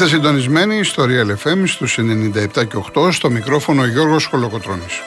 [0.00, 5.02] Είστε συντονισμένοι στο Real FM στους 97 και 8 στο μικρόφωνο Γιώργος Χολοκοτρώνης.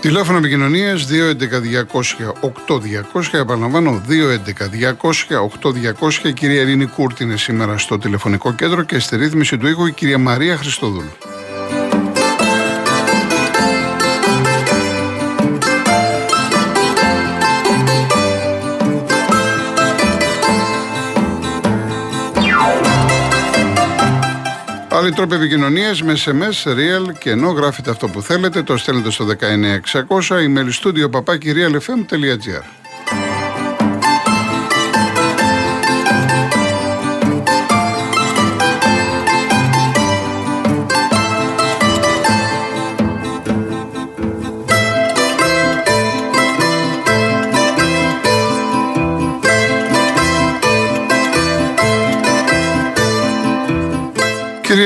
[0.00, 3.32] Τηλέφωνο επικοινωνίας 211-200-8200.
[3.32, 6.28] Επαναλαμβάνω, 211-200-8200.
[6.28, 9.92] Η κυρία Ειρήνη Κούρτη είναι σήμερα στο τηλεφωνικό κέντρο και στη ρύθμιση του ήχου η
[9.92, 11.29] κυρία Μαρία Χριστοδούλου.
[25.00, 29.24] Άλλοι τρόποι επικοινωνίας με SMS, real και ενώ γράφετε αυτό που θέλετε, το στέλνετε στο
[29.24, 32.79] 19600 email studio παπάκι realfm.gr.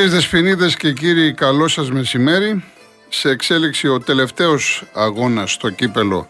[0.04, 2.65] Κυρίες Δεσποινίδες και κύριοι, καλό σας μεσημέρι.
[3.09, 6.28] Σε εξέλιξη ο τελευταίος αγώνας στο κύπελο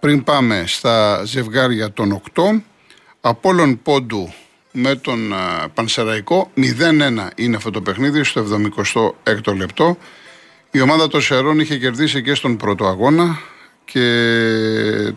[0.00, 2.62] πριν πάμε στα ζευγάρια των 8.
[3.20, 4.32] Απόλλων Πόντου
[4.72, 5.34] με τον
[5.74, 6.50] Πανσεραϊκό.
[6.56, 8.44] 0-1 είναι αυτό το παιχνίδι στο
[9.24, 9.98] 76ο λεπτό.
[10.70, 13.38] Η ομάδα των Σερών είχε κερδίσει και στον πρώτο αγώνα
[13.84, 14.02] και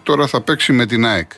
[0.04, 1.32] τώρα θα παίξει με την ΑΕΚ.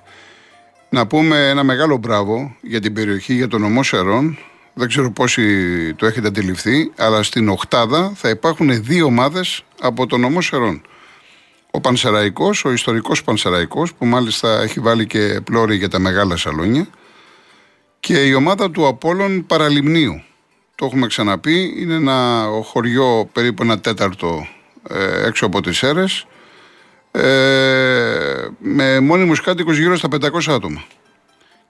[0.90, 4.38] Να πούμε ένα μεγάλο μπράβο για την περιοχή, για τον ομό Σερών,
[4.74, 10.20] δεν ξέρω πόσοι το έχετε αντιληφθεί, αλλά στην Οχτάδα θα υπάρχουν δύο ομάδες από τον
[10.20, 10.82] νομό Σερών.
[11.72, 16.88] Ο Πανσεραϊκός, ο ιστορικός Πανσεραϊκός, που μάλιστα έχει βάλει και πλώρη για τα μεγάλα σαλόνια,
[18.00, 20.24] και η ομάδα του Απόλων Παραλιμνίου.
[20.76, 24.48] Το έχουμε ξαναπεί, είναι ένα χωριό περίπου ένα τέταρτο
[24.90, 26.26] ε, έξω από τις Σέρες,
[27.12, 30.84] ε, με μόνιμους κάτοικους γύρω στα 500 άτομα.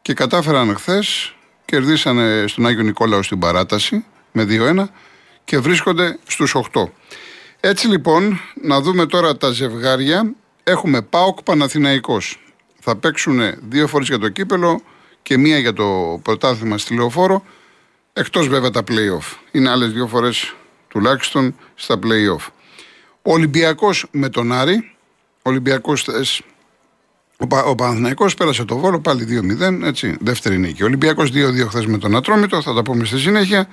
[0.01, 4.85] Και κατάφεραν χθες κερδίσανε στον Άγιο Νικόλαο στην παράταση με 2-1
[5.43, 6.83] και βρίσκονται στους 8.
[7.59, 10.33] Έτσι λοιπόν, να δούμε τώρα τα ζευγάρια.
[10.63, 12.39] Έχουμε ΠΑΟΚ Παναθηναϊκός.
[12.79, 14.81] Θα παίξουν δύο φορές για το κύπελο
[15.21, 17.43] και μία για το πρωτάθλημα στη Λεωφόρο,
[18.13, 19.37] εκτός βέβαια τα play-off.
[19.51, 20.55] Είναι άλλες δύο φορές
[20.87, 22.47] τουλάχιστον στα play-off.
[23.21, 24.95] Ο Ολυμπιακός με τον Άρη,
[25.35, 26.03] ο Ολυμπιακός
[27.51, 30.83] ο, ο Παναθυναϊκό πέρασε το βόλο πάλι 2-0, έτσι, δεύτερη νίκη.
[30.83, 33.67] Ο Ολυμπιακός 2-2 χθες με τον Ατρόμητο, θα τα πούμε στη συνέχεια.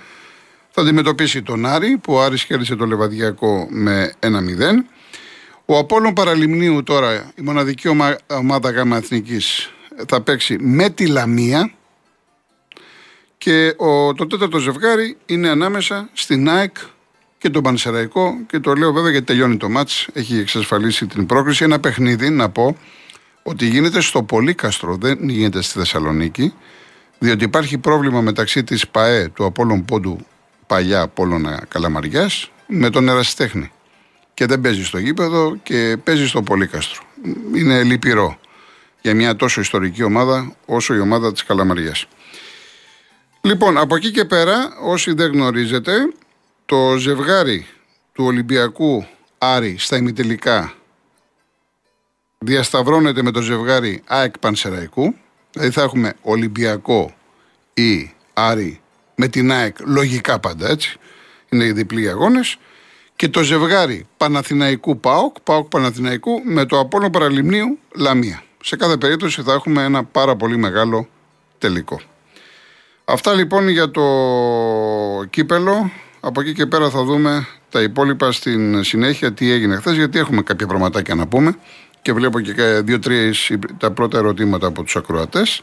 [0.70, 4.26] Θα αντιμετωπίσει τον Άρη, που ο Άρης κέρδισε το Λεβαδιακό με 1-0.
[5.64, 9.72] Ο Απόλλων Παραλιμνίου τώρα, η μοναδική ομα, ομάδα γάμα εθνικής,
[10.06, 11.72] θα παίξει με τη Λαμία.
[13.38, 16.76] Και ο, το τέταρτο ζευγάρι είναι ανάμεσα στην ΑΕΚ
[17.38, 18.38] και τον Πανσεραϊκό.
[18.46, 21.64] Και το λέω βέβαια γιατί τελειώνει το μάτς, έχει εξασφαλίσει την πρόκριση.
[21.64, 22.76] Ένα παιχνίδι, να πω,
[23.42, 26.54] ότι γίνεται στο Πολύκαστρο, δεν γίνεται στη Θεσσαλονίκη,
[27.18, 30.26] διότι υπάρχει πρόβλημα μεταξύ της ΠαΕ, του Απόλλων Πόντου,
[30.66, 33.70] παλιά Απόλλωνα Καλαμαριάς, με τον Ερασιτέχνη.
[34.34, 37.02] Και δεν παίζει στο γήπεδο και παίζει στο Πολύκαστρο.
[37.54, 38.38] Είναι λυπηρό
[39.00, 42.06] για μια τόσο ιστορική ομάδα όσο η ομάδα της Καλαμαριάς.
[43.40, 45.92] Λοιπόν, από εκεί και πέρα, όσοι δεν γνωρίζετε,
[46.66, 47.66] το ζευγάρι
[48.12, 49.06] του Ολυμπιακού
[49.38, 50.74] Άρη στα ημιτελικά
[52.44, 55.14] διασταυρώνεται με το ζευγάρι ΑΕΚ Πανσεραϊκού.
[55.50, 57.14] Δηλαδή θα έχουμε Ολυμπιακό
[57.74, 58.80] ή Άρη
[59.14, 60.98] με την ΑΕΚ λογικά πάντα έτσι.
[61.48, 62.58] Είναι οι διπλοί αγώνες.
[63.16, 68.42] Και το ζευγάρι Παναθηναϊκού ΠΑΟΚ, ΠΑΟΚ Παναθηναϊκού με το Απόλλων Παραλιμνίου Λαμία.
[68.62, 71.08] Σε κάθε περίπτωση θα έχουμε ένα πάρα πολύ μεγάλο
[71.58, 72.00] τελικό.
[73.04, 74.02] Αυτά λοιπόν για το
[75.30, 75.90] κύπελο.
[76.20, 80.42] Από εκεί και πέρα θα δούμε τα υπόλοιπα στην συνέχεια τι έγινε χθες, γιατί έχουμε
[80.42, 81.56] κάποια πραγματάκια να πούμε
[82.02, 82.52] και βλέπω και
[82.84, 83.32] δύο-τρία
[83.78, 85.62] τα πρώτα ερωτήματα από τους ακροατές.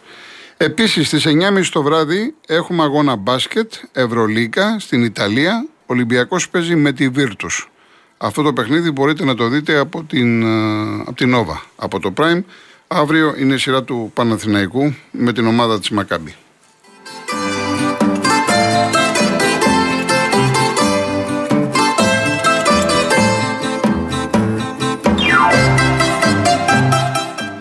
[0.57, 5.65] Επίσης στις 9.30 το βράδυ έχουμε αγώνα μπάσκετ, Ευρωλίκα στην Ιταλία.
[5.79, 7.71] Ο Ολυμπιακός παίζει με τη Βίρτους.
[8.17, 12.13] Αυτό το παιχνίδι μπορείτε να το δείτε από την, ε, από την Nova, από το
[12.17, 12.43] Prime.
[12.87, 16.35] Αύριο είναι η σειρά του Παναθηναϊκού με την ομάδα της Μακάμπη.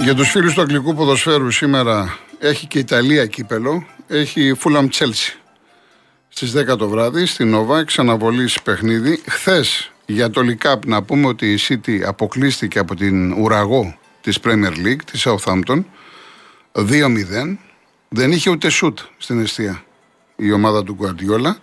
[0.06, 5.34] Για τους φίλους του αγγλικού ποδοσφαίρου σήμερα έχει και Ιταλία κύπελο, έχει Fulham Chelsea.
[6.28, 9.22] Στις 10 το βράδυ στην Νόβα, ξαναβολής παιχνίδι.
[9.28, 14.72] Χθες για το League να πούμε ότι η City αποκλείστηκε από την ουραγό της Premier
[14.86, 15.84] League, της Southampton,
[16.72, 17.58] 2-0.
[18.08, 19.82] Δεν είχε ούτε σουτ στην αιστεία
[20.36, 21.54] η ομάδα του Guardiola.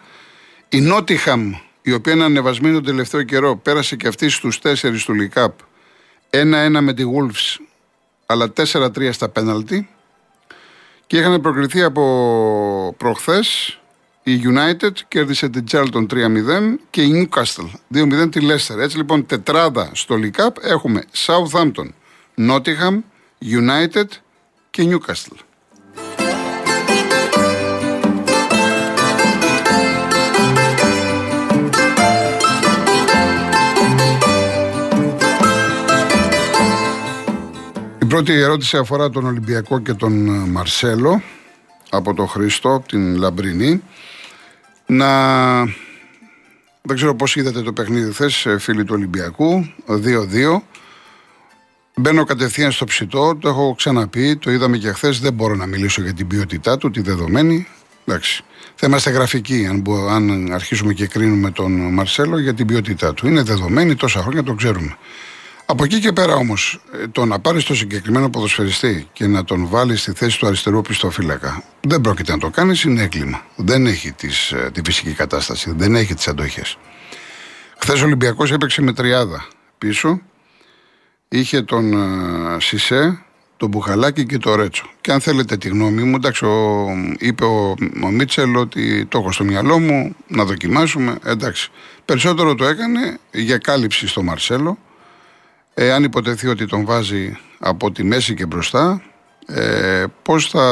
[0.69, 1.51] Η Nottingham
[1.81, 5.54] η οποία είναι ανεβασμένη τον τελευταίο καιρό, πέρασε και αυτή στους 4 του Λικάπ.
[6.30, 7.62] 1-1 με τη Wolves,
[8.25, 9.89] αλλά 4-3 στα πέναλτι.
[11.07, 13.77] Και είχαν προκριθεί από προχθές
[14.23, 18.77] η United κέρδισε την Charlton 3-0 και η Newcastle 2-0 τη Leicester.
[18.77, 21.89] Έτσι λοιπόν τετράδα στο League Cup έχουμε Southampton,
[22.37, 22.99] Nottingham,
[23.41, 24.07] United
[24.69, 25.37] και Newcastle.
[38.13, 40.13] Πρώτη ερώτηση αφορά τον Ολυμπιακό και τον
[40.50, 41.21] Μαρσέλο
[41.89, 43.83] από τον Χρήστο, την Λαμπρινή.
[44.86, 45.60] Να.
[46.81, 49.74] Δεν ξέρω πώς είδατε το παιχνίδι χθες, φίλοι του Ολυμπιακού.
[49.88, 50.62] 2-2.
[51.95, 55.19] Μπαίνω κατευθείαν στο ψητό, το έχω ξαναπεί, το είδαμε και χθες.
[55.19, 57.68] Δεν μπορώ να μιλήσω για την ποιότητά του, τη δεδομένη.
[58.06, 58.44] Εντάξει.
[58.75, 63.27] Θα είμαστε γραφικοί αν, αν αρχίσουμε και κρίνουμε τον Μαρσέλο για την ποιότητά του.
[63.27, 64.98] Είναι δεδομένη, τόσα χρόνια το ξέρουμε.
[65.65, 69.68] Από εκεί και πέρα όμως, ε, το να πάρεις το συγκεκριμένο ποδοσφαιριστή και να τον
[69.68, 73.45] βάλεις στη θέση του αριστερού πιστοφύλακα δεν πρόκειται να το κάνεις, είναι έγκλημα.
[73.56, 76.77] Δεν έχει τις, ε, τη φυσική κατάσταση, δεν έχει τις αντοχές.
[77.77, 80.21] Χθες ο Ολυμπιακός έπαιξε με τριάδα πίσω.
[81.27, 83.24] Είχε τον uh, Σισε,
[83.57, 84.89] τον Μπουχαλάκη και τον Ρέτσο.
[85.01, 86.88] Και αν θέλετε τη γνώμη μου, εντάξει, ο,
[87.19, 91.18] είπε ο, ο Μίτσελ ότι το έχω στο μυαλό μου να δοκιμάσουμε.
[91.25, 91.71] Εντάξει.
[92.06, 94.77] Περισσότερο το έκανε για κάλυψη στο Μαρσέλο
[95.73, 99.01] ε, αν υποτεθεί ότι τον βάζει από τη μέση και μπροστά,
[99.45, 100.65] ε, πώς θα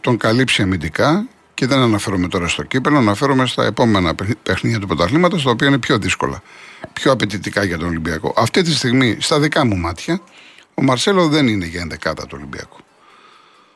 [0.00, 5.42] τον καλύψει αμυντικά; Και δεν αναφέρομαι τώρα στο κύπελο, αναφέρομαι στα επόμενα παιχνίδια του πρωταθλήματος,
[5.42, 6.42] τα οποία είναι πιο δύσκολα,
[6.92, 8.34] πιο απαιτητικά για τον Ολυμπιακό.
[8.36, 10.20] Αυτή τη στιγμή, στα δικά μου μάτια,
[10.74, 12.76] ο Μαρσέλο δεν είναι για ενδεκάτα του Ολυμπιακού.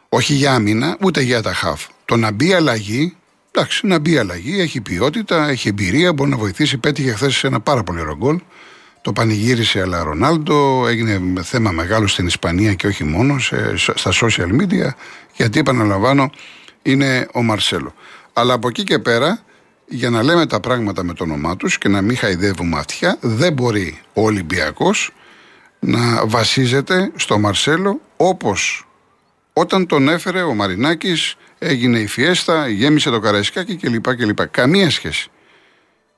[0.09, 1.87] Όχι για άμυνα, ούτε για τα χαφ.
[2.05, 3.17] Το να μπει αλλαγή,
[3.53, 6.79] εντάξει, να μπει αλλαγή, έχει ποιότητα, έχει εμπειρία, μπορεί να βοηθήσει.
[6.79, 8.39] Πέτυχε χθες ένα πάρα πολύ ωραίο γκολ.
[9.09, 14.61] Το πανηγύρισε αλλά Ρονάλντο, έγινε θέμα μεγάλο στην Ισπανία και όχι μόνο σε, στα social
[14.61, 14.89] media,
[15.37, 16.31] γιατί επαναλαμβάνω
[16.83, 17.95] είναι ο Μαρσέλο.
[18.33, 19.41] Αλλά από εκεί και πέρα,
[19.87, 23.53] για να λέμε τα πράγματα με το όνομά τους και να μην χαϊδεύουμε αυτιά, δεν
[23.53, 25.11] μπορεί ο Ολυμπιακός
[25.79, 28.87] να βασίζεται στο Μαρσέλο όπως
[29.53, 34.17] όταν τον έφερε ο Μαρινάκης έγινε η φιέστα, γέμισε το καραϊσκάκι κλπ.
[34.17, 34.47] κλπ.
[34.47, 35.31] Καμία σχέση.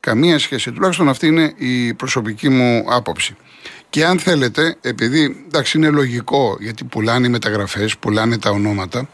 [0.00, 0.73] Καμία σχέση.
[0.73, 3.37] Τουλάχιστον αυτή είναι η προσωπική μου άποψη.
[3.90, 9.09] Και αν θέλετε, επειδή εντάξει είναι λογικό γιατί πουλάνε οι μεταγραφές, πουλάνε τα ονόματα.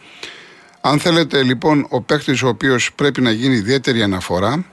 [0.81, 4.65] Αν θέλετε λοιπόν ο παίκτης ο οποίος πρέπει να γίνει ιδιαίτερη αναφορά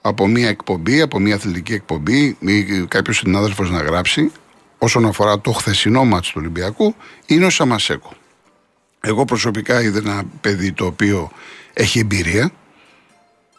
[0.00, 4.32] από μια εκπομπή, από μια αθλητική εκπομπή ή κάποιος συνάδελφος να γράψει
[4.78, 6.94] όσον αφορά το χθεσινό μάτσο του Ολυμπιακού
[7.26, 8.12] είναι ο Σαμασέκο.
[9.00, 11.30] Εγώ προσωπικά είδα ένα παιδί το οποίο
[11.72, 12.50] έχει εμπειρία,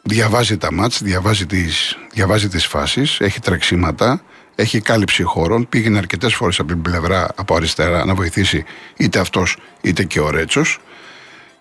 [0.08, 4.22] διαβάζει τα μάτς, διαβάζει τις, διαβάζει τις φάσεις, έχει τρεξίματα,
[4.56, 8.66] έχει κάλυψη χώρων, πήγαινε αρκετές φορές από την πλευρά από αριστερά να βοηθήσει
[8.98, 10.80] είτε αυτός είτε και ο Ρέτσος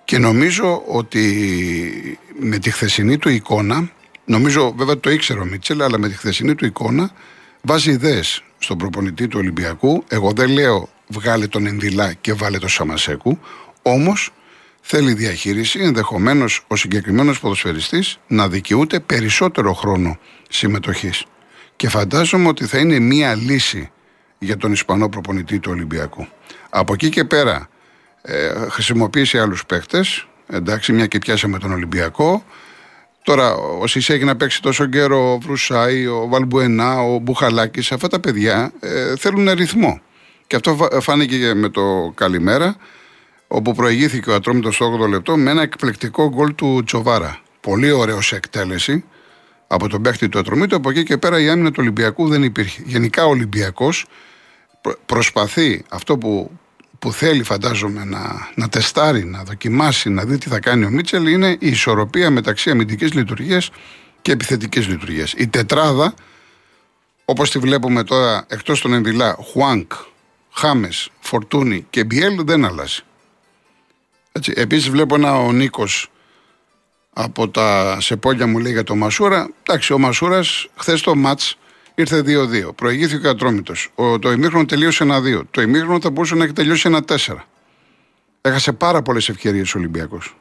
[0.04, 3.90] και νομίζω ότι με τη χθεσινή του εικόνα,
[4.24, 7.10] νομίζω βέβαια το ήξερε ο Μίτσελ, αλλά με τη χθεσινή του εικόνα
[7.62, 10.04] βάζει ιδέες στον προπονητή του Ολυμπιακού.
[10.08, 13.38] Εγώ δεν λέω βγάλε τον Ενδυλά και βάλε τον Σαμασέκου,
[13.82, 14.32] όμως
[14.88, 21.24] θέλει διαχείριση, ενδεχομένως ο συγκεκριμένος ποδοσφαιριστής να δικαιούται περισσότερο χρόνο συμμετοχής.
[21.76, 23.90] Και φαντάζομαι ότι θα είναι μία λύση
[24.38, 26.26] για τον Ισπανό προπονητή του Ολυμπιακού.
[26.70, 27.68] Από εκεί και πέρα
[28.22, 30.26] ε, χρησιμοποίησε άλλους παίχτες.
[30.46, 32.44] Εντάξει, μια και πιάσαμε τον Ολυμπιακό.
[33.22, 38.08] Τώρα, ο Σισε έχει να παίξει τόσο καιρό, ο Βρουσάη, ο Βαλμπουενά, ο Μπουχαλάκης, αυτά
[38.08, 40.00] τα παιδιά ε, θέλουν ρυθμό.
[40.46, 42.76] Και αυτό φάνηκε με το καλημέρα
[43.48, 47.40] όπου προηγήθηκε ο Ατρόμητος στο 8 λεπτό με ένα εκπληκτικό γκολ του Τσοβάρα.
[47.60, 49.04] Πολύ ωραίο σε εκτέλεση
[49.66, 50.76] από τον παίχτη του Ατρομήτου.
[50.76, 52.82] Από εκεί και πέρα η άμυνα του Ολυμπιακού δεν υπήρχε.
[52.86, 54.06] Γενικά ο Ολυμπιακός
[55.06, 56.50] προσπαθεί αυτό που,
[56.98, 61.26] που θέλει, φαντάζομαι, να, να τεστάρει, να δοκιμάσει, να δει τι θα κάνει ο Μίτσελ
[61.26, 63.70] είναι η ισορροπία μεταξύ αμυντικής λειτουργίας
[64.22, 65.32] και επιθετικής λειτουργίας.
[65.36, 66.14] Η τετράδα,
[67.24, 69.92] όπως τη βλέπουμε τώρα, εκτός των Εμβιλά, Χουάνκ,
[70.50, 73.00] Χάμες, Φορτούνη και Μπιέλ δεν αλλάζει.
[74.36, 74.52] Έτσι.
[74.56, 76.10] Επίσης βλέπω ένα ο Νίκος
[77.12, 79.50] από τα σεπόλια μου λέει για το Μασούρα.
[79.62, 81.58] Εντάξει, ο Μασούρας χθες το μάτς
[81.94, 82.74] ήρθε 2-2.
[82.74, 83.92] Προηγήθηκε ο Ατρόμητος.
[84.20, 85.42] Το ημίχρονο τελείωσε 1-2.
[85.50, 87.16] Το ημίχρονο θα μπορούσε να έχει τελειώσει 1-4.
[88.40, 90.36] Έχασε πάρα πολλές ευκαιρίες ο Ολυμπιακός.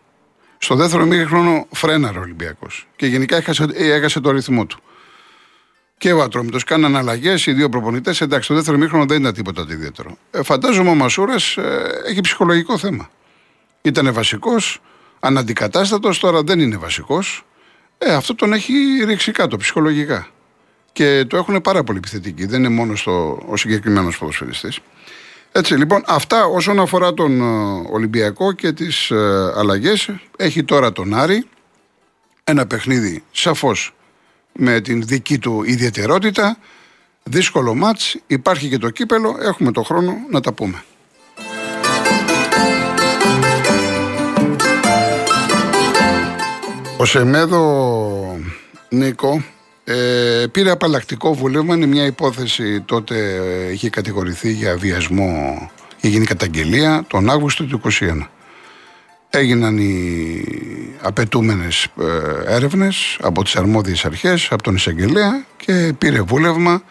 [0.58, 2.88] Στο δεύτερο ημίχρονο φρέναρε ο Ολυμπιακός.
[2.96, 4.80] Και γενικά έχασε, έχασε το ρυθμό του.
[5.98, 8.22] Και ο Ατρόμητος κάναν αλλαγές, οι δύο προπονητές.
[8.22, 10.18] Εντάξει, το δεύτερο ημίχρονο δεν ήταν τίποτα ιδιαίτερο.
[10.32, 13.10] Ε, φαντάζομαι ο Μασούρας ε, έχει ψυχολογικό θέμα.
[13.86, 14.82] Ήταν βασικός,
[15.20, 17.46] αναντικατάστατος, τώρα δεν είναι βασικός.
[17.98, 18.74] Ε, αυτό τον έχει
[19.06, 20.28] ρίξει κάτω ψυχολογικά.
[20.92, 22.46] Και το έχουν πάρα πολύ επιθετικοί.
[22.46, 24.80] Δεν είναι μόνο στο, ο συγκεκριμένος ποδοσφαιριστής.
[25.52, 30.10] Έτσι λοιπόν, αυτά όσον αφορά τον ε, Ολυμπιακό και τις ε, αλλαγές.
[30.38, 31.48] Έχει τώρα τον Άρη.
[32.44, 33.96] Ένα παιχνίδι σαφώς
[34.52, 36.58] με την δική του ιδιαιτερότητα.
[37.24, 40.84] Δύσκολο μάτς, υπάρχει και το κύπελο, έχουμε το χρόνο να τα πούμε.
[46.98, 48.40] Ο Σεμέδο
[48.90, 49.44] Νίκο
[49.84, 51.76] ε, πήρε απαλλακτικό βουλεύμα.
[51.76, 53.36] Είναι μια υπόθεση τότε
[53.68, 55.72] ε, είχε κατηγορηθεί για βιασμό.
[55.98, 58.28] Είχε γίνει καταγγελία τον Αύγουστο του 2021.
[59.30, 60.44] Έγιναν οι
[61.02, 66.84] απαιτούμενες ε, έρευνες από τις αρμόδιες αρχές, από τον εισαγγελέα και πήρε βούλευμα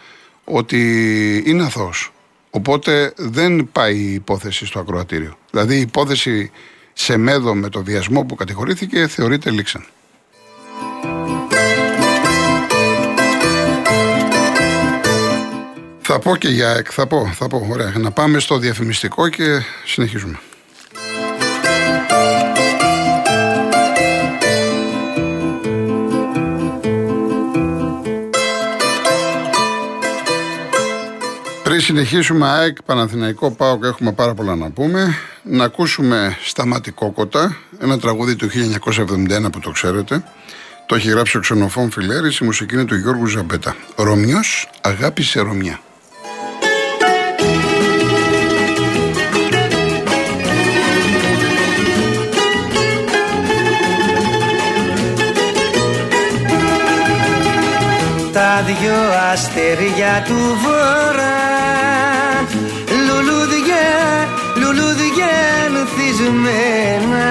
[0.43, 2.13] ότι είναι αθώος.
[2.49, 5.37] Οπότε δεν πάει η υπόθεση στο ακροατήριο.
[5.51, 6.51] Δηλαδή η υπόθεση
[6.97, 9.85] σε μέδο με το βιασμό που κατηγορήθηκε θεωρείται λήξαν.
[16.01, 17.93] Θα πω και για ΕΚ, θα πω, θα πω, ωραία.
[17.97, 20.39] Να πάμε στο διαφημιστικό και συνεχίζουμε.
[31.75, 35.15] Πριν συνεχίσουμε ΑΕΚ, Παναθηναϊκό ΠΑΟΚ έχουμε πάρα πολλά να πούμε.
[35.43, 40.23] Να ακούσουμε Σταματικό Κότα, ένα τραγούδι του 1971 που το ξέρετε.
[40.85, 43.75] Το έχει γράψει ο ξενοφών Φιλέρης, η μουσική είναι του Γιώργου Ζαμπέτα.
[43.95, 45.79] Ρωμιός, αγάπη σε Ρωμιά.
[58.33, 61.54] τα δυο αστέρια του βορρά
[66.25, 67.25] ανθισμένα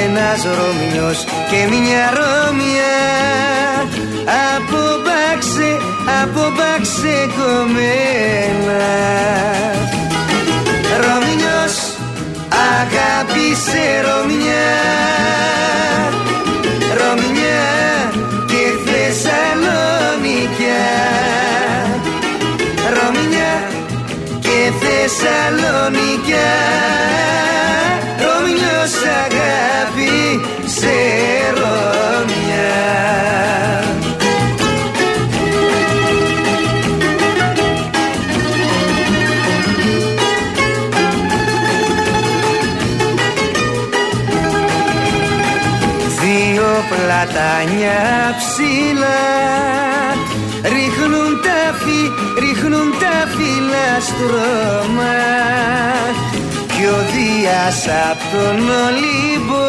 [0.00, 2.96] ένας Ρωμιός και μια Ρώμια.
[4.56, 5.70] Από μπάξε,
[6.22, 8.84] από μπάξε κομμένα.
[11.02, 11.74] Ρωμιός
[12.72, 14.72] αγάπησε Ρωμιά
[18.86, 20.84] Θεσσαλονικιά
[28.18, 28.94] Ρωμιός
[29.24, 30.96] αγάπη σε
[31.54, 32.74] Ρωμιά
[46.20, 48.00] Δύο πλατάνια
[48.38, 49.22] ψηλά.
[52.38, 54.63] Ρίχνουν τα φύλλα στρώμα
[57.66, 59.68] Δίας απ' τον Ολύμπο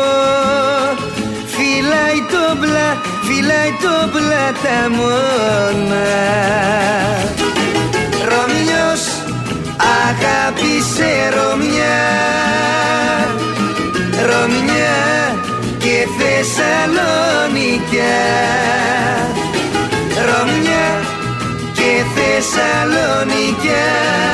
[1.54, 2.90] φυλάει το μπλα,
[3.22, 6.10] φυλάει το πλαταμόνα
[8.30, 9.04] Ρωμιός
[10.02, 12.02] αγάπησε Ρωμιά.
[14.30, 15.00] Ρωμιά
[15.78, 18.24] και Θεσσαλονικιά
[20.28, 20.88] Ρωμιά
[22.16, 24.25] Θεσσαλονικιά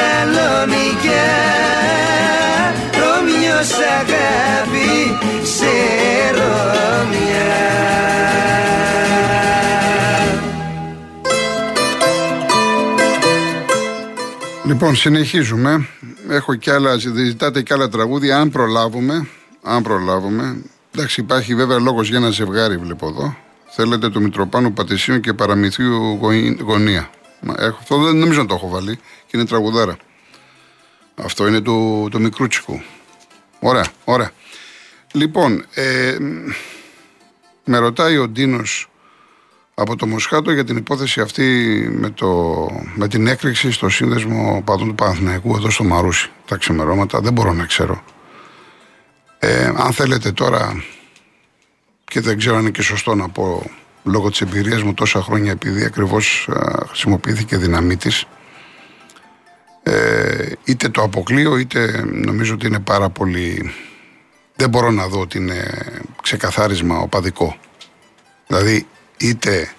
[0.00, 1.30] Θεσσαλονικιά
[2.92, 5.66] Ρωμιός αγάπη σε
[6.30, 7.38] Ρωμιά
[14.64, 15.86] Λοιπόν, συνεχίζουμε.
[16.28, 19.28] Έχω κι άλλα, ζητάτε κι άλλα τραγούδια, αν προλάβουμε.
[19.62, 20.56] Αν προλάβουμε.
[20.94, 23.36] Εντάξει, υπάρχει βέβαια λόγος για ένα ζευγάρι, βλέπω εδώ.
[23.70, 26.18] Θέλετε το Μητροπάνο Πατησίων και Παραμυθίου
[26.64, 27.10] Γωνία.
[27.58, 29.96] Έχω, αυτό δεν νομίζω να το έχω βάλει και είναι τραγουδάρα.
[31.14, 32.82] Αυτό είναι του, του Μικρούτσικου.
[33.60, 34.30] Ωραία, ωραία.
[35.12, 36.16] Λοιπόν, ε,
[37.64, 38.90] με ρωτάει ο Ντίνος
[39.74, 41.44] από το Μοσχάτο για την υπόθεση αυτή
[41.92, 47.20] με, το, με την έκρηξη στο σύνδεσμο παδών του Παναθηναϊκού εδώ στο Μαρούσι τα ξημερώματα.
[47.20, 48.02] Δεν μπορώ να ξέρω.
[49.38, 50.84] Ε, αν θέλετε τώρα
[52.04, 53.70] και δεν ξέρω αν είναι και σωστό να πω
[54.02, 56.48] λόγω της εμπειρίας μου τόσα χρόνια επειδή ακριβώς
[56.88, 58.24] χρησιμοποιήθηκε δύναμή της
[59.82, 63.72] ε, είτε το αποκλείω είτε νομίζω ότι είναι πάρα πολύ
[64.56, 65.68] δεν μπορώ να δω ότι είναι
[66.22, 67.56] ξεκαθάρισμα οπαδικό
[68.46, 69.74] δηλαδή είτε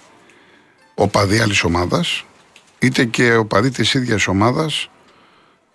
[0.94, 2.24] οπαδί άλλης ομάδας,
[2.78, 4.90] είτε και οπαδί της ίδιας ομάδας,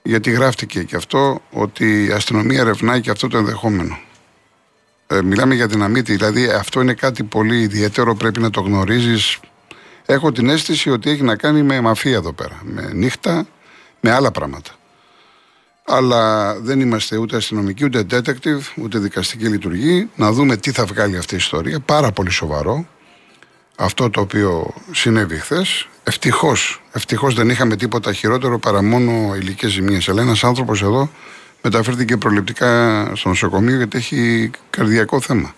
[0.03, 3.99] γιατί γράφτηκε και αυτό ότι η αστυνομία ερευνάει και αυτό το ενδεχόμενο.
[5.07, 9.39] Ε, μιλάμε για δυναμίτη, δηλαδή αυτό είναι κάτι πολύ ιδιαίτερο, πρέπει να το γνωρίζεις.
[10.05, 13.47] Έχω την αίσθηση ότι έχει να κάνει με μαφία εδώ πέρα, με νύχτα,
[13.99, 14.71] με άλλα πράγματα.
[15.85, 20.09] Αλλά δεν είμαστε ούτε αστυνομικοί, ούτε detective, ούτε δικαστική λειτουργή.
[20.15, 21.79] Να δούμε τι θα βγάλει αυτή η ιστορία.
[21.79, 22.87] Πάρα πολύ σοβαρό
[23.77, 25.87] αυτό το οποίο συνέβη χθες.
[26.03, 30.09] Ευτυχώς ευτυχώς δεν είχαμε τίποτα χειρότερο παρά μόνο υλικέ ζημίες.
[30.09, 31.09] Αλλά ένα άνθρωπος εδώ
[31.69, 35.55] μεταφέρθηκε προληπτικά στο νοσοκομείο γιατί έχει καρδιακό θέμα.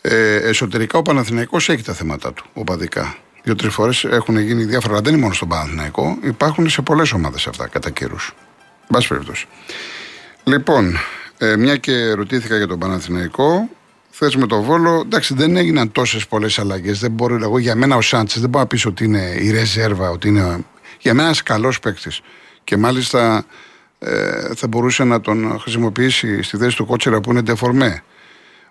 [0.00, 3.16] Ε, εσωτερικά ο Παναθηναϊκός έχει τα θέματα του, οπαδικά.
[3.42, 5.00] Δύο-τρεις φορές έχουν γίνει διάφορα.
[5.00, 8.34] Δεν είναι μόνο στον Παναθηναϊκό, υπάρχουν σε πολλές ομάδες αυτά κατά καιρούς.
[8.88, 9.46] Μπα περιπτώσει.
[10.44, 10.98] Λοιπόν,
[11.38, 13.68] ε, μια και ρωτήθηκα για τον Παναθηναϊκό,
[14.16, 16.98] Θες με το βόλο, εντάξει, δεν έγιναν τόσες πολλές αλλαγές.
[16.98, 20.10] Δεν μπορώ εγώ για μένα ο Σάντσες δεν μπορώ να πει ότι είναι η ρεζέρβα,
[20.10, 20.64] ότι είναι.
[20.98, 22.20] Για μένα ένας καλός παίκτης.
[22.64, 23.44] Και μάλιστα
[24.04, 28.02] ε, θα μπορούσε να τον χρησιμοποιήσει στη θέση του κότσερα που είναι ντεφορμέ.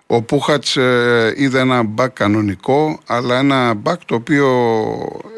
[0.06, 4.48] Ο Πούχατς ε, είδε ένα μπακ κανονικό, αλλά ένα μπακ το οποίο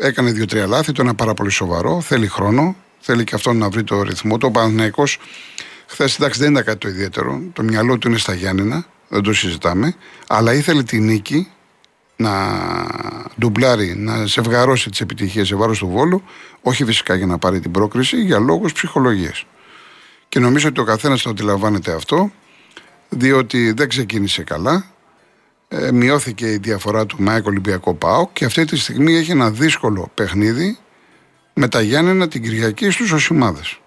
[0.00, 0.92] έκανε δύο-τρία λάθη.
[0.92, 2.00] Το ένα πάρα πολύ σοβαρό.
[2.00, 2.76] Θέλει χρόνο.
[2.98, 4.38] Θέλει και αυτόν να βρει το ρυθμό.
[4.38, 5.04] Το Παναθυναϊκό
[5.86, 7.42] χθες εντάξει δεν ήταν κάτι το ιδιαίτερο.
[7.52, 9.94] Το μυαλό του είναι στα Γιάννηνα δεν το συζητάμε,
[10.26, 11.50] αλλά ήθελε τη νίκη
[12.16, 12.32] να
[13.38, 16.22] ντουμπλάρει, να ζευγαρώσει τις επιτυχίες σε βάρος του Βόλου,
[16.62, 19.46] όχι φυσικά για να πάρει την πρόκριση, για λόγους ψυχολογίας.
[20.28, 22.30] Και νομίζω ότι ο καθένας το αντιλαμβάνεται αυτό,
[23.08, 24.84] διότι δεν ξεκίνησε καλά.
[25.68, 29.50] Ε, μειώθηκε η διαφορά του με ΑΕΚ Ολυμπιακό ΠΑΟ και αυτή τη στιγμή έχει ένα
[29.50, 30.78] δύσκολο παιχνίδι
[31.54, 33.80] με τα Γιάννενα την Κυριακή στους Ζωσιμάδες.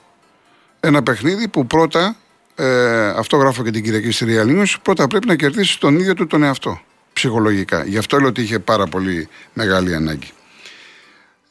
[0.79, 2.15] Ένα παιχνίδι που πρώτα
[2.55, 6.27] ε, αυτό γράφω και την Κυριακή στη Real πρώτα πρέπει να κερδίσει τον ίδιο του
[6.27, 6.81] τον εαυτό.
[7.13, 7.83] Ψυχολογικά.
[7.85, 10.31] Γι' αυτό λέω ότι είχε πάρα πολύ μεγάλη ανάγκη.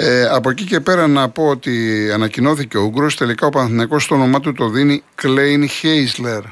[0.01, 4.15] Ε, από εκεί και πέρα να πω ότι ανακοινώθηκε ο Ούγκρος, τελικά ο Παναθηναϊκός στο
[4.15, 6.43] όνομά του το δίνει Κλέιν Χέισλερ.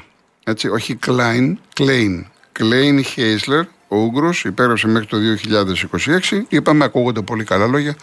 [0.43, 2.25] Έτσι, όχι Κλάιν, Κλέιν.
[2.51, 6.45] Κλέιν Χέισλερ, ο Ούγκρος, υπέγραψε μέχρι το 2026.
[6.47, 7.95] Είπαμε, ακούγονται πολύ καλά λόγια,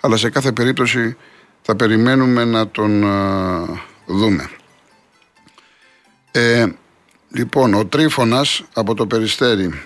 [0.00, 1.16] αλλά σε κάθε περίπτωση
[1.62, 4.50] θα περιμένουμε να τον uh, δούμε.
[6.30, 6.66] Ε,
[7.30, 9.82] λοιπόν, ο Τρίφωνας από το Περιστέρι.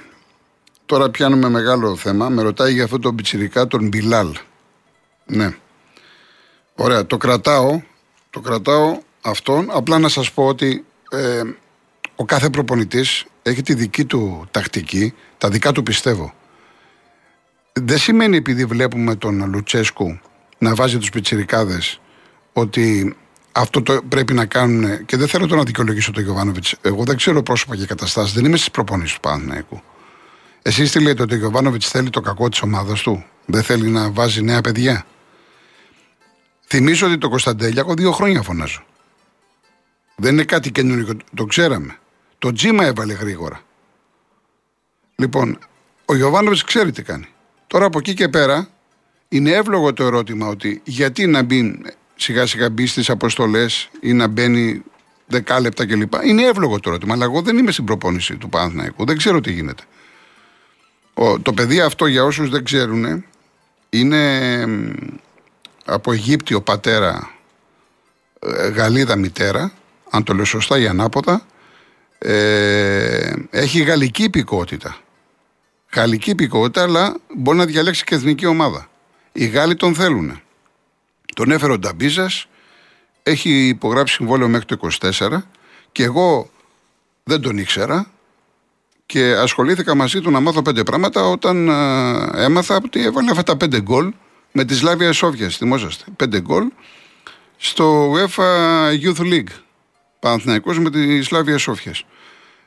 [0.86, 2.28] Τώρα πιάνουμε μεγάλο θέμα.
[2.28, 4.36] Με ρωτάει για αυτό το πιτσιρικά τον Μπιλάλ.
[5.26, 5.56] Ναι.
[6.74, 7.82] Ωραία, το κρατάω.
[8.30, 9.68] Το κρατάω αυτόν.
[9.70, 11.42] Απλά να σας πω ότι ε,
[12.16, 16.34] ο κάθε προπονητής έχει τη δική του τακτική, τα δικά του πιστεύω.
[17.72, 20.18] Δεν σημαίνει επειδή βλέπουμε τον Λουτσέσκου
[20.58, 22.00] να βάζει τους πιτσιρικάδες
[22.52, 23.16] ότι
[23.52, 25.04] αυτό το πρέπει να κάνουν.
[25.06, 26.74] Και δεν θέλω τώρα να δικαιολογήσω τον Γιωβάνοβιτς.
[26.82, 28.32] Εγώ δεν ξέρω πρόσωπα και καταστάσεις.
[28.32, 29.82] Δεν είμαι στις προπονήσεις του Παναθηναϊκού.
[30.62, 33.24] Εσείς τι λέτε ότι ο Γιωβάνοβιτς θέλει το κακό της ομάδας του.
[33.46, 35.06] Δεν θέλει να βάζει νέα παιδιά;
[36.66, 38.84] Θυμίζω ότι το Κωνσταντέλιακο δύο χρόνια φωνάζω.
[40.16, 41.16] Δεν είναι κάτι καινούργιο.
[41.34, 41.98] Το ξέραμε.
[42.38, 43.60] Το τζίμα έβαλε γρήγορα.
[45.16, 45.58] Λοιπόν,
[46.04, 47.28] ο Γιωβάνοβιτ ξέρει τι κάνει.
[47.66, 48.68] Τώρα από εκεί και πέρα
[49.28, 51.82] είναι εύλογο το ερώτημα ότι γιατί να μπει
[52.16, 54.82] σιγά σιγά μπει στις αποστολές ή να μπαίνει
[55.26, 56.14] δεκάλεπτα κλπ.
[56.24, 59.04] Είναι εύλογο το ερώτημα, αλλά εγώ δεν είμαι στην προπόνηση του Παναθηναϊκού.
[59.04, 59.82] Δεν ξέρω τι γίνεται.
[61.14, 63.24] Ο, το παιδί αυτό, για όσους δεν ξέρουν,
[63.90, 64.64] είναι
[65.86, 67.30] από Αιγύπτιο πατέρα,
[68.38, 69.72] ε, Γαλλίδα μητέρα,
[70.10, 71.46] αν το λέω σωστά ή ανάποδα,
[72.18, 74.96] ε, έχει γαλλική υπηκότητα.
[75.94, 78.88] Γαλλική υπηκότητα, αλλά μπορεί να διαλέξει και εθνική ομάδα.
[79.32, 80.40] Οι Γάλλοι τον θέλουν.
[81.34, 82.46] Τον έφερε ο Νταμπίζας,
[83.22, 85.42] έχει υπογράψει συμβόλαιο μέχρι το 24
[85.92, 86.50] και εγώ
[87.24, 88.06] δεν τον ήξερα
[89.06, 91.68] και ασχολήθηκα μαζί του να μάθω πέντε πράγματα όταν
[92.34, 94.12] έμαθα ότι έβαλε αυτά τα πέντε γκολ
[94.56, 95.48] με τη Σλάβια Σόφια.
[95.48, 96.04] Θυμόσαστε.
[96.16, 96.68] Πέντε γκολ
[97.56, 98.44] στο UEFA
[99.02, 99.52] Youth League.
[100.20, 101.94] Παναθηναϊκός με τη Σλάβια Σόφια.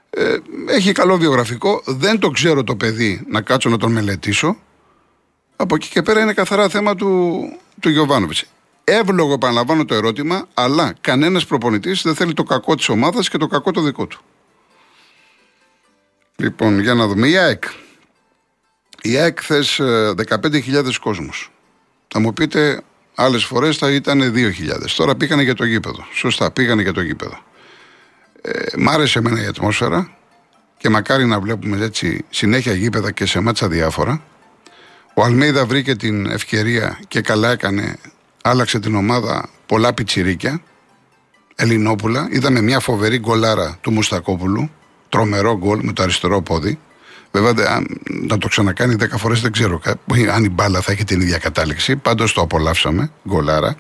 [0.10, 1.82] Ε, έχει καλό βιογραφικό.
[1.86, 4.58] Δεν το ξέρω το παιδί να κάτσω να τον μελετήσω.
[5.56, 7.42] Από εκεί και πέρα είναι καθαρά θέμα του,
[7.80, 7.90] του
[8.84, 13.48] Εύλογο επαναλαμβάνω το ερώτημα, αλλά κανένας προπονητής δεν θέλει το κακό της ομάδας και το
[13.48, 14.22] κακό το δικό του.
[16.36, 17.28] Λοιπόν, για να δούμε.
[17.28, 17.64] Η ΑΕΚ.
[19.02, 21.30] Η ΑΕΚ χθες 15.000 κόσμου.
[22.12, 22.82] Θα μου πείτε,
[23.16, 24.52] άλλες φορές θα ήταν 2.000.
[24.96, 26.06] Τώρα πήγανε για το γήπεδο.
[26.14, 27.38] Σωστά, πήγανε για το γήπεδο.
[28.42, 30.18] Ε, μ' άρεσε εμένα η ατμόσφαιρα
[30.78, 34.22] και μακάρι να βλέπουμε έτσι συνέχεια γήπεδα και σε μάτσα διάφορα.
[35.14, 37.98] Ο Αλμέιδα βρήκε την ευκαιρία και καλά έκανε,
[38.42, 40.62] άλλαξε την ομάδα πολλά πιτσιρίκια,
[41.56, 42.28] Ελληνόπουλα.
[42.32, 44.70] Είδαμε μια φοβερή γκολάρα του Μουστακόπουλου,
[45.10, 46.80] τρομερό γκολ με το αριστερό πόδι.
[47.32, 49.82] Βέβαια, αν, να το ξανακάνει 10 φορές δεν ξέρω
[50.34, 51.96] αν η μπάλα θα έχει την ίδια κατάληξη.
[51.96, 53.76] Πάντως το απολαύσαμε, γκολάρα.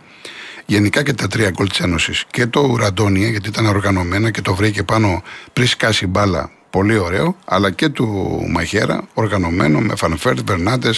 [0.65, 2.25] Γενικά και τα τρία γκολ της Ένωσης.
[2.31, 7.35] Και το Ουραντόνια, γιατί ήταν οργανωμένα και το βρήκε πάνω πριν σκάσει μπάλα πολύ ωραίο,
[7.45, 8.07] αλλά και του
[8.49, 10.89] Μαχαίρα, οργανωμένο με Φαν Βέερτ, Μπερνάντε,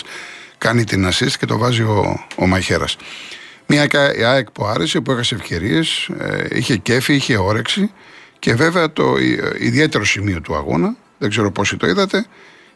[0.58, 2.86] κάνει την assist και το βάζει ο, ο Μαχαίρα.
[3.68, 3.88] Μια
[4.26, 7.92] ΑΕΚ που άρεσε, που έχασε ευκαιρίες, ε, είχε κέφι, είχε όρεξη
[8.40, 9.16] και βέβαια το
[9.60, 12.26] ιδιαίτερο σημείο του αγώνα, δεν ξέρω πόσοι το είδατε,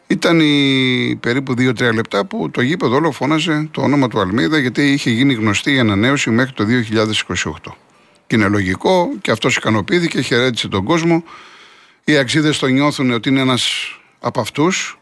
[0.06, 4.92] ήταν οι περίπου 2-3 λεπτά που το γήπεδο όλο φώναζε το όνομα του Αλμέιδα γιατί
[4.92, 6.64] είχε γίνει γνωστή η ανανέωση μέχρι το
[7.64, 7.72] 2028.
[8.26, 11.24] Και είναι λογικό και αυτός ικανοποιήθηκε, χαιρέτησε τον κόσμο
[12.04, 14.98] οι αξίδες το νιώθουν ότι είναι ένας από αυτούς.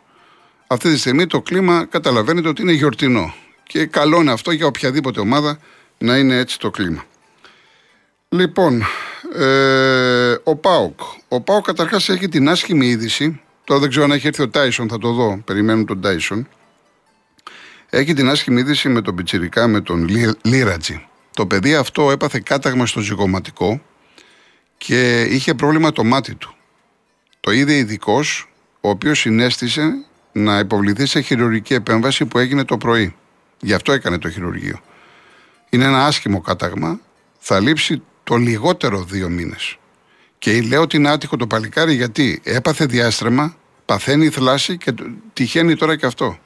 [0.66, 3.34] Αυτή τη στιγμή το κλίμα καταλαβαίνετε ότι είναι γιορτινό.
[3.62, 5.58] Και καλό είναι αυτό για οποιαδήποτε ομάδα
[5.98, 7.04] να είναι έτσι το κλίμα.
[8.28, 8.84] Λοιπόν,
[9.34, 11.00] ε, ο Πάοκ.
[11.28, 13.40] Ο Πάοκ καταρχάς έχει την άσχημη είδηση.
[13.64, 15.42] Τώρα δεν ξέρω αν έχει έρθει ο Τάισον, θα το δω.
[15.44, 16.48] Περιμένουμε τον Τάισον.
[17.90, 20.08] Έχει την άσχημη είδηση με τον Πιτσιρικά, με τον
[20.42, 21.06] Λίρατζι.
[21.34, 23.80] Το παιδί αυτό έπαθε κάταγμα στο ζυγοματικό
[24.76, 26.54] και είχε πρόβλημα το μάτι του.
[27.40, 28.48] Το είδε ειδικός,
[28.80, 33.16] ο οποίος συνέστησε να υποβληθεί σε χειρουργική επέμβαση που έγινε το πρωί.
[33.60, 34.80] Γι' αυτό έκανε το χειρουργείο.
[35.70, 37.00] Είναι ένα άσχημο κάταγμα.
[37.38, 39.76] Θα λείψει το λιγότερο δύο μήνες.
[40.38, 44.94] Και λέω ότι είναι άτυχο το παλικάρι γιατί έπαθε διάστρεμα, παθαίνει θλάση και
[45.32, 46.38] τυχαίνει τώρα και αυτό.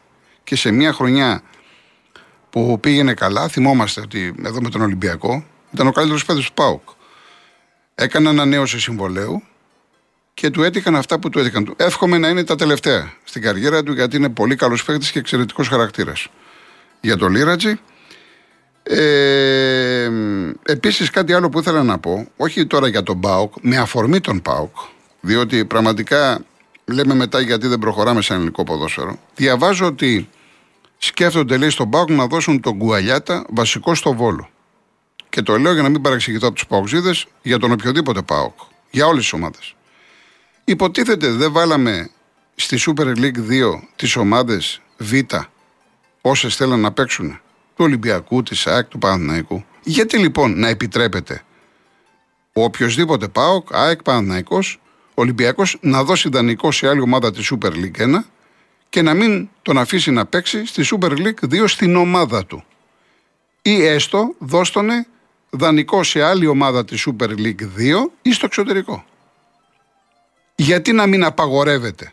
[0.44, 1.42] Και σε μια χρονιά
[2.50, 6.88] που πήγαινε καλά, θυμόμαστε ότι εδώ με τον Ολυμπιακό ήταν ο καλύτερος παίκτης του ΠΑΟΚ.
[7.94, 9.42] Έκανε ανανέωση συμβολέου,
[10.38, 11.74] και του έτυχαν αυτά που του έτυχαν.
[11.76, 15.68] Εύχομαι να είναι τα τελευταία στην καριέρα του γιατί είναι πολύ καλός παίκτης και εξαιρετικός
[15.68, 16.26] χαρακτήρας.
[17.00, 17.80] Για το Λίρατζι.
[18.90, 20.10] Ε,
[20.62, 24.42] Επίσης, κάτι άλλο που ήθελα να πω, όχι τώρα για τον Πάοκ, με αφορμή τον
[24.42, 24.76] Πάοκ,
[25.20, 26.44] διότι πραγματικά
[26.84, 29.18] λέμε μετά γιατί δεν προχωράμε σε ελληνικό ποδόσφαιρο.
[29.34, 30.28] Διαβάζω ότι
[30.98, 34.48] σκέφτονται λέει στον Πάοκ να δώσουν τον Κουαλιάτα βασικό στο βόλο.
[35.28, 38.58] Και το λέω για να μην παραξηγηθώ από τους Παοξίδες για τον οποιοδήποτε Πάοκ.
[38.90, 39.74] Για όλες τις ομάδες.
[40.64, 42.10] Υποτίθεται δεν βάλαμε
[42.54, 45.12] στη Super League 2 τις ομάδες Β
[46.20, 47.40] όσες θέλαν να παίξουν
[47.78, 49.64] του Ολυμπιακού, της ΑΕΚ, του Παναθηναϊκού.
[49.82, 51.42] Γιατί λοιπόν να επιτρέπεται
[52.52, 54.80] ο οποιοδήποτε ΠΑΟΚ, ΑΕΚ, Παναθηναϊκός,
[55.14, 58.24] Ολυμπιακός να δώσει δανεικό σε άλλη ομάδα τη Super League 1
[58.88, 62.64] και να μην τον αφήσει να παίξει στη Super League 2 στην ομάδα του.
[63.62, 65.06] Ή έστω δώστονε
[65.50, 69.04] δανεικό σε άλλη ομάδα τη Super League 2 ή στο εξωτερικό
[70.60, 72.12] γιατί να μην απαγορεύεται.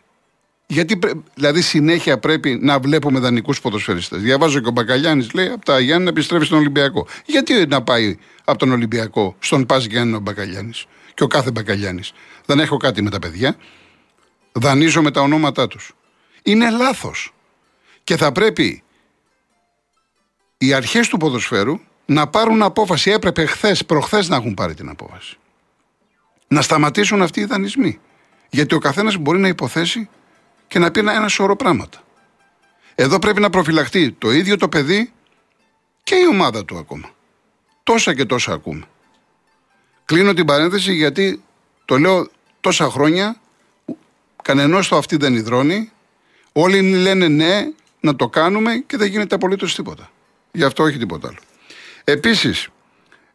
[0.67, 0.99] Γιατί
[1.33, 4.21] δηλαδή συνέχεια πρέπει να βλέπουμε δανεικούς ποδοσφαιριστές.
[4.21, 7.07] Διαβάζω και ο Μπακαλιάνη λέει από τα Γιάννη να επιστρέψει στον Ολυμπιακό.
[7.25, 10.71] Γιατί να πάει από τον Ολυμπιακό στον Πας Γιάννη ο Μπακαλιάνη
[11.13, 12.01] και ο κάθε Μπακαλιάνη.
[12.45, 13.55] Δεν έχω κάτι με τα παιδιά.
[14.51, 15.95] Δανείζω με τα ονόματά τους.
[16.43, 17.33] Είναι λάθος.
[18.03, 18.83] Και θα πρέπει
[20.57, 23.11] οι αρχές του ποδοσφαίρου να πάρουν απόφαση.
[23.11, 25.37] Έπρεπε χθες, προχθές να έχουν πάρει την απόφαση.
[26.47, 27.99] Να σταματήσουν αυτοί οι δανεισμοί.
[28.49, 30.09] Γιατί ο καθένας μπορεί να υποθέσει
[30.67, 32.03] και να πει ένα σωρό πράγματα.
[32.95, 35.11] Εδώ πρέπει να προφυλαχτεί το ίδιο το παιδί
[36.03, 37.09] και η ομάδα του ακόμα.
[37.83, 38.83] Τόσα και τόσα ακούμε.
[40.05, 41.43] Κλείνω την παρένθεση γιατί
[41.85, 42.27] το λέω
[42.61, 43.41] τόσα χρόνια,
[44.43, 45.91] κανενός το αυτή δεν υδρώνει,
[46.51, 50.09] όλοι λένε ναι να το κάνουμε και δεν γίνεται απολύτως τίποτα.
[50.51, 51.39] Γι' αυτό όχι τίποτα άλλο.
[52.03, 52.67] Επίσης,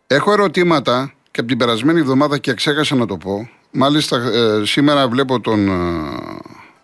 [0.07, 5.09] έχω ερωτήματα και από την περασμένη εβδομάδα και ξέχασα να το πω, Μάλιστα, ε, σήμερα
[5.09, 5.73] βλέπω τον ε,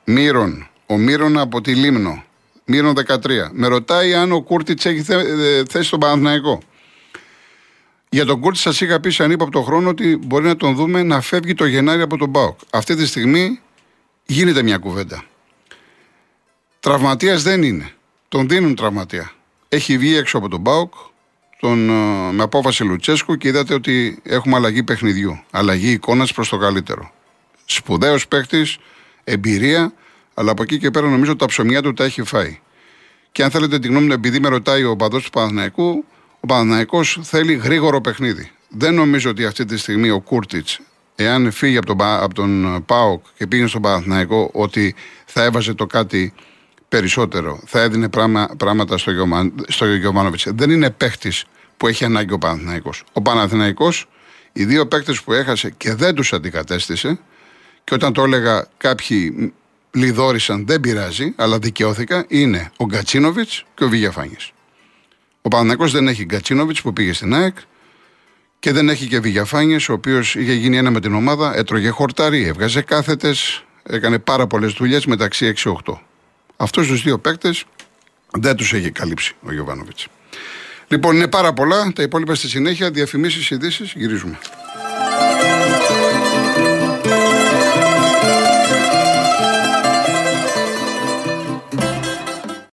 [0.08, 2.24] Μύρον, ο Μύρον από τη Λίμνο,
[2.64, 3.50] Μύρον 13.
[3.52, 6.62] Με ρωτάει αν ο Κούρτιτς έχει θε, ε, θέση στον Παναθηναϊκό.
[8.08, 10.74] Για τον Κούρτιτς σας είχα πει σαν είπα από τον χρόνο ότι μπορεί να τον
[10.74, 12.58] δούμε να φεύγει το Γενάρη από τον Μπάουκ.
[12.70, 13.60] Αυτή τη στιγμή
[14.26, 15.24] γίνεται μια κουβέντα.
[16.80, 17.90] Τραυματίας δεν είναι.
[18.28, 19.32] Τον δίνουν τραυματία.
[19.68, 20.92] Έχει βγει έξω από τον Μπάουκ,
[21.60, 25.40] τον, ε, με απόφαση Λουτσέσκου και είδατε ότι έχουμε αλλαγή παιχνιδιού.
[25.50, 27.10] Αλλαγή εικόνας προς το καλύτερο.
[27.64, 28.66] Σπουδαίος παίχτη,
[29.28, 29.92] εμπειρία,
[30.34, 32.60] αλλά από εκεί και πέρα νομίζω ότι τα ψωμιά του τα έχει φάει.
[33.32, 36.04] Και αν θέλετε τη γνώμη μου, επειδή με ρωτάει ο παδός του Παναθηναϊκού,
[36.40, 38.50] ο Παναθηναϊκός θέλει γρήγορο παιχνίδι.
[38.68, 40.80] Δεν νομίζω ότι αυτή τη στιγμή ο Κούρτιτς,
[41.14, 45.86] εάν φύγει από τον, από τον Πάοκ και πήγαινε στον Παναθηναϊκό, ότι θα έβαζε το
[45.86, 46.32] κάτι
[46.88, 50.40] περισσότερο, θα έδινε πράγμα, πράγματα στο, Γιωμα, στο Γιωβάνοβιτ.
[50.44, 51.44] Δεν είναι παίχτης
[51.76, 53.04] που έχει ανάγκη ο Παναθηναϊκός.
[53.12, 54.08] Ο Παναθηναϊκός,
[54.52, 57.18] οι δύο παίκτες που έχασε και δεν τους αντικατέστησε,
[57.86, 59.52] και όταν το έλεγα κάποιοι
[59.90, 64.50] λιδόρισαν, δεν πειράζει, αλλά δικαιώθηκα, είναι ο Γκατσίνοβιτς και ο Βηγιαφάνης.
[65.42, 67.56] Ο Παναθηναϊκός δεν έχει Γκατσίνοβιτς που πήγε στην ΑΕΚ
[68.58, 72.44] και δεν έχει και Βηγιαφάνης, ο οποίος είχε γίνει ένα με την ομάδα, έτρωγε χορτάρι,
[72.44, 76.00] έβγαζε κάθετες, έκανε πάρα πολλές δουλειές μεταξύ 6-8.
[76.56, 77.64] Αυτούς τους δύο παίκτες
[78.30, 80.06] δεν τους έχει καλύψει ο Γιωβάνοβιτς.
[80.88, 81.92] Λοιπόν, είναι πάρα πολλά.
[81.94, 82.90] Τα υπόλοιπα στη συνέχεια.
[82.90, 84.38] Διαφημίσεις, ειδήσεις, γυρίζουμε.